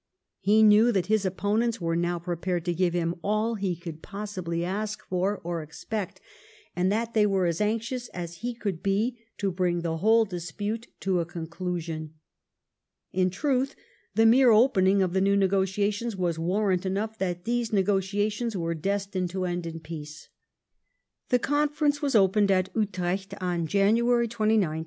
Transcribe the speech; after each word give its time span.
He 0.39 0.63
knew 0.63 0.91
that 0.91 1.05
his 1.05 1.25
opponents 1.27 1.79
were 1.79 1.95
now 1.95 2.17
prepared 2.17 2.65
to 2.65 2.73
give 2.73 2.95
him 2.95 3.13
all 3.23 3.53
he 3.53 3.75
could 3.75 4.01
possibly 4.01 4.65
ask 4.65 5.05
for 5.07 5.39
or 5.43 5.61
expect, 5.61 6.19
and 6.75 6.91
that 6.91 7.13
they 7.13 7.27
were 7.27 7.45
as 7.45 7.61
anxious 7.61 8.07
as 8.07 8.37
he 8.37 8.55
could 8.55 8.81
be 8.81 9.19
to 9.37 9.51
bring 9.51 9.81
the 9.81 9.97
whole 9.97 10.25
dispute 10.25 10.87
to 11.01 11.19
a 11.19 11.25
conclusion. 11.27 12.15
In 13.11 13.29
truth, 13.29 13.75
the 14.15 14.25
mere 14.25 14.49
opening 14.49 15.03
of 15.03 15.13
the 15.13 15.21
new 15.21 15.37
negotiations 15.37 16.15
was 16.15 16.39
warrant 16.39 16.83
enough 16.83 17.19
that 17.19 17.43
these 17.45 17.71
negotiations 17.71 18.57
were 18.57 18.73
destined 18.73 19.29
to 19.29 19.45
end 19.45 19.67
in 19.67 19.79
peace. 19.79 20.29
The 21.29 21.37
Conference 21.37 22.01
was 22.01 22.15
opened 22.15 22.49
at 22.49 22.75
Utrecht 22.75 23.35
on 23.39 23.67
Janu 23.67 24.09
ary 24.11 24.27
29, 24.27 24.29
1712. 24.61 24.71